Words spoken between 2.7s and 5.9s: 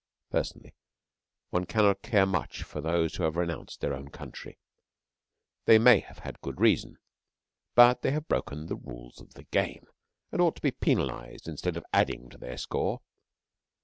those who have renounced their own country. They